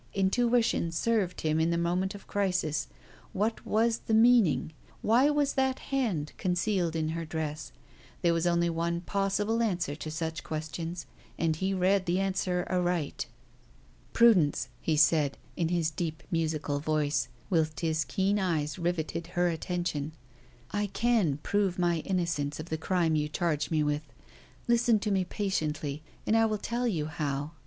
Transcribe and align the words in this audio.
Intuition 0.15 0.91
served 0.91 1.41
him 1.41 1.59
in 1.59 1.69
the 1.69 1.77
moment 1.77 2.15
of 2.15 2.25
crisis. 2.25 2.87
What 3.33 3.63
was 3.67 3.99
the 4.07 4.15
meaning? 4.15 4.73
Why 5.03 5.29
was 5.29 5.53
that 5.53 5.77
hand 5.77 6.33
concealed 6.39 6.95
in 6.95 7.09
her 7.09 7.23
dress? 7.23 7.71
There 8.23 8.33
was 8.33 8.47
only 8.47 8.67
one 8.67 9.01
possible 9.01 9.61
answer 9.61 9.93
to 9.93 10.09
such 10.09 10.43
questions, 10.43 11.05
and 11.37 11.55
he 11.55 11.71
read 11.75 12.07
the 12.07 12.19
answer 12.19 12.65
aright. 12.67 13.27
"Prudence," 14.11 14.69
he 14.81 14.97
said, 14.97 15.37
in 15.55 15.69
his 15.69 15.91
deep 15.91 16.23
musical 16.31 16.79
voice, 16.79 17.27
whilst 17.51 17.81
his 17.81 18.03
keen 18.03 18.39
eyes 18.39 18.79
riveted 18.79 19.27
her 19.27 19.49
attention, 19.49 20.13
"I 20.71 20.87
can 20.87 21.37
prove 21.43 21.77
my 21.77 21.97
innocence 21.99 22.59
of 22.59 22.69
the 22.69 22.75
crime 22.79 23.15
you 23.15 23.29
charge 23.29 23.69
me 23.69 23.83
with. 23.83 24.11
Listen 24.67 24.97
to 24.97 25.11
me 25.11 25.25
patiently, 25.25 26.01
and 26.25 26.35
I 26.35 26.47
will 26.47 26.57
tell 26.57 26.87
you 26.87 27.05
how. 27.05 27.51